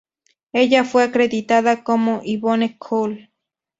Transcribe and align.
Ella 0.51 0.83
fue 0.83 1.03
acreditada 1.03 1.83
como 1.83 2.23
"Yvonne 2.25 2.75
Coll". 2.79 3.29